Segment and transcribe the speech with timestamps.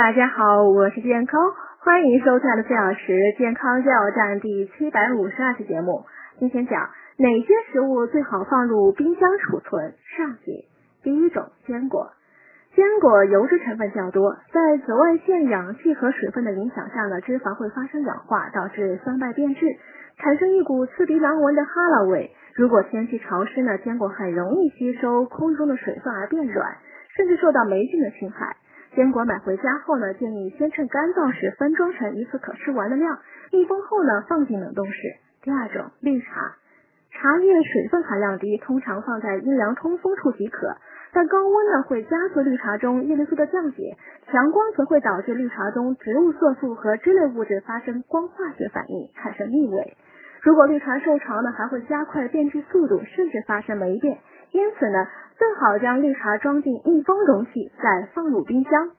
[0.00, 1.38] 大家好，我是健康，
[1.80, 6.06] 欢迎收看的四小时健康加油站第七百五十二期节目。
[6.38, 6.88] 今天讲
[7.18, 9.92] 哪些食物最好放入冰箱储存？
[10.16, 10.64] 上集。
[11.02, 12.12] 第一种，坚果。
[12.74, 19.66] 坚果油脂成分较多，在紫外线、氧气和水分的影响下呢，脂肪会发生氧化，导致酸败变质，
[20.16, 22.30] 产生一股刺鼻难闻的哈喇味。
[22.54, 26.78] 如果天气潮湿呢，坚果很容易吸收空中的水分而变软，
[27.14, 28.56] 甚至受到霉菌的侵害。
[28.94, 33.20] 坚果买回家后呢，建议先趁干燥时分装成一次可吃完的量，
[33.52, 34.98] 密封后呢放进冷冻室。
[35.42, 36.56] 第二种，绿茶，
[37.12, 40.76] 茶叶水分含量低，通常放在阴凉通风处即可。
[41.12, 49.96] 但高温呢会加速绿茶中叶绿素的降解，强光则会导致绿茶中植物色素和脂类物质发生光化学反应，产生异味。
[50.42, 54.18] 如果绿茶受潮呢，还会加快变质速度，甚至发生霉变。
[54.52, 55.06] 因此呢，
[55.40, 58.90] 正好将绿茶装进密封容器，再放入冰箱。